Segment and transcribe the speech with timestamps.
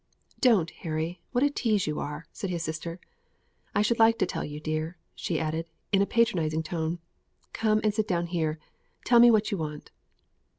[0.39, 2.99] "Don't, Harry; what a tease you are!" said his sister.
[3.75, 6.97] "I should like to tell you, dear," she added, in a patronising tone.
[7.53, 9.91] "Come and sit down here, and tell me what you want."